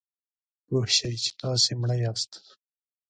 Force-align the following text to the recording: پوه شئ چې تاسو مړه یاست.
پوه 0.65 0.83
شئ 0.97 1.13
چې 1.23 1.31
تاسو 1.41 1.69
مړه 1.81 1.95
یاست. 2.03 2.31